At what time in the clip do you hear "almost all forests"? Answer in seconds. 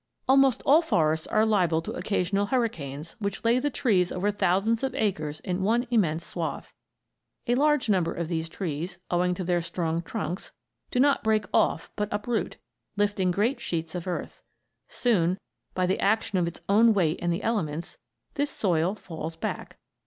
0.27-1.27